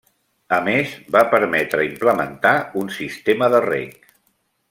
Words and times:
A 0.55 0.57
més, 0.67 0.93
va 1.15 1.21
permetre 1.33 1.85
implementar 1.89 2.55
un 2.83 2.91
sistema 2.97 3.53
de 3.57 3.63
rec. 3.69 4.13